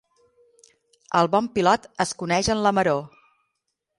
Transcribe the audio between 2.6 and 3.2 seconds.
la maror.